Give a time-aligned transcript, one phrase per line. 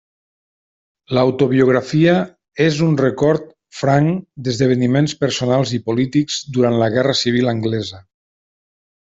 [1.17, 2.15] L'autobiografia
[2.69, 3.45] és un record
[3.81, 8.05] franc d'esdeveniments personals i polítics durant la Guerra Civil anglesa.